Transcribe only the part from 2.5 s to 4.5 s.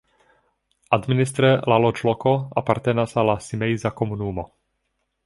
apartenas al la Simeiza komunumo.